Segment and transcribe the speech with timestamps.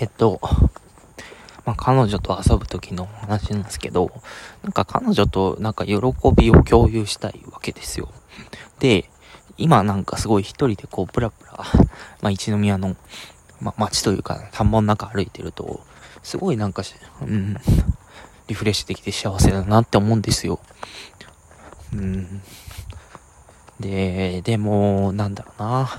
[0.00, 0.40] えっと、
[1.64, 4.10] まあ、彼女と遊ぶ時の話なんですけど、
[4.62, 5.94] なんか彼女となんか喜
[6.36, 8.10] びを共有したいわけですよ。
[8.80, 9.08] で、
[9.56, 11.52] 今なんかすごい一人でこう、プラプラ、
[12.22, 12.96] まあ、一宮の、
[13.60, 15.80] まあ、街というか、田んぼの中歩いてると、
[16.22, 16.82] すごいなんか、
[17.22, 17.56] うん、
[18.48, 20.60] リフレッシュできて幸せだなって思うんですよ。
[21.92, 22.42] うん。
[23.80, 25.90] で、でも、なんだろうな。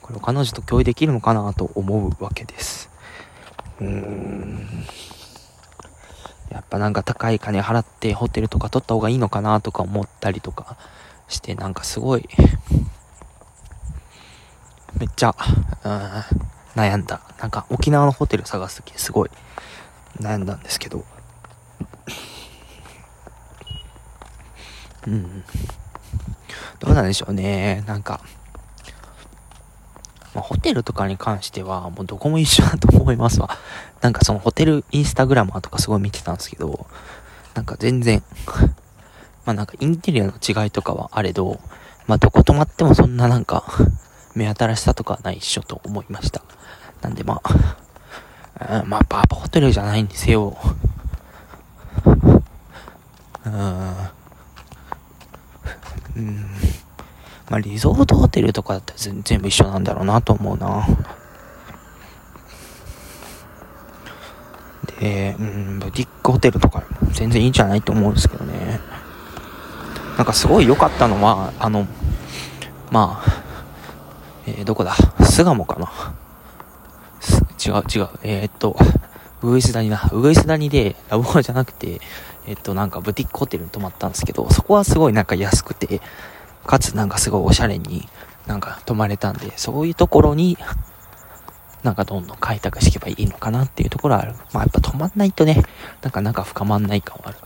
[0.00, 2.90] これを彼女と共有できるのかなと思うわけです。
[3.80, 4.68] うーん。
[6.50, 10.76] やっぱなんか高い金払ってホテルとか取った方がいいのかなとか思ったりとか
[11.28, 12.28] して、なんかすごい、
[14.98, 15.34] めっちゃ、
[15.84, 17.20] うん、悩んだ。
[17.40, 19.30] なんか沖縄のホテル探すときすごい
[20.20, 21.04] 悩んだんですけど、
[25.06, 25.44] うん。
[26.78, 27.82] どうなんでしょうね。
[27.86, 28.20] なんか、
[30.34, 33.56] まあ、ホテルとかに関しては、もうどこも一緒だと思いますわ。
[34.02, 36.86] なんかそのホテルインスタグラマーとかすごい見てたんですけど、
[37.54, 38.22] なんか全然、
[39.46, 41.60] まあなんかインテリアの違いとかはあれど、
[42.06, 43.64] まあどこ泊まってもそんななんか、
[44.34, 46.42] 目新しさとかないっしょと思いました。
[47.00, 50.56] なんでまあ、まあバーバホテルじゃないんですよ。
[53.46, 53.94] うん。
[56.16, 56.44] うん。
[57.50, 60.86] まあ、リゾートホテルとかだったら全部一緒なんだろうなと思うな。
[64.98, 66.82] で、うん、ブティックホテルとか
[67.12, 68.80] 全然いいんじゃないと思うんですけどね。
[70.16, 71.86] なんかすごい良かったのは、あの、
[72.90, 73.44] まあ、
[74.46, 74.94] えー、どこだ？
[75.24, 75.90] 巣鴨かな
[77.66, 78.08] 違う違う。
[78.22, 78.76] えー、っと、
[79.42, 80.08] ウグイス谷な。
[80.12, 82.00] ウグイス谷で、ラブホじゃなくて、
[82.46, 86.00] えっと、なんかブティックホテルに泊まったんですけど、そこはすごいなんか安くて、
[86.64, 88.08] かつなんかすごいおしゃれに
[88.46, 90.58] なんか泊まれたんで、そういうところに、
[91.82, 94.34] なんかどんどん開拓していけばいいのかなっていうところはある。
[94.52, 95.62] まあやっぱ泊まんないとね、
[96.02, 97.38] なんか仲深まんない感はある。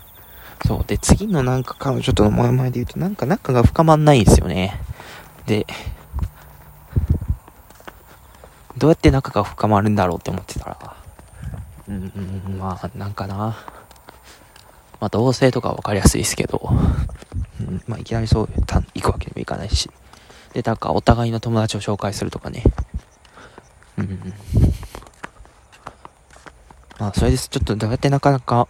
[0.65, 0.85] そう。
[0.85, 4.79] で、次のなんか彼女との前々で言うと、なんか仲が深まんないんですよね。
[5.45, 5.65] で、
[8.77, 10.95] どうやって仲が深まるんだろうって思ってたら、
[11.87, 13.57] うん、うん、まあ、なんかな。
[14.99, 16.69] まあ、同性とか分かりやすいですけど、
[17.87, 19.89] まあ、いきなりそう、た行くわけにもいかないし。
[20.53, 22.63] で、なんか、お互いの友達を紹介するとかね。
[23.97, 24.33] うん。
[26.99, 27.49] まあ、それです。
[27.49, 28.67] ちょっとどうやってなかなか、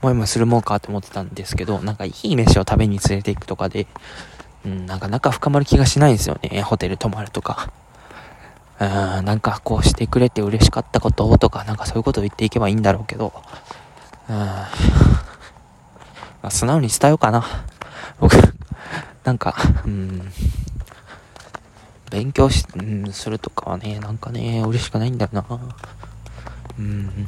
[0.00, 3.86] もやもやするもんかと思ってたんですけど、なんかいい飯を食べに連れて行くとかで、
[4.64, 6.62] うん、なんか深まる気がしないんですよね。
[6.62, 7.72] ホテル泊まるとか。
[8.80, 8.88] うん、
[9.24, 13.32] なんかこうしてくれて嬉しかったこととか、なんかそういうことを言っていけばいいんだろうけど、
[14.28, 14.32] う
[16.48, 16.50] ん。
[16.50, 17.44] 素直に伝えようかな。
[18.22, 18.36] 僕、
[19.24, 20.22] なんか、うん、
[22.08, 25.44] 勉強し、うん、するとかはね、なんかね、嬉しくないんだよな。
[26.78, 27.26] うん。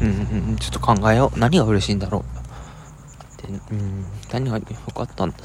[0.00, 0.08] うん、
[0.50, 1.38] うん、ちょっと考えよう。
[1.38, 2.24] 何が嬉しいんだろ
[3.38, 3.42] う。
[3.46, 5.36] で、うん、何が良かったんだ。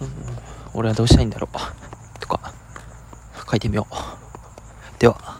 [0.00, 0.08] うん、
[0.74, 1.83] 俺はどうしたいんだろう
[3.48, 3.94] 書いてみよう。
[4.98, 5.33] では。